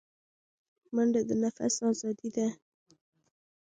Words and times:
منډه 0.93 1.21
د 1.29 1.31
نفس 1.43 1.75
آزادي 1.89 2.29
ده 2.35 2.47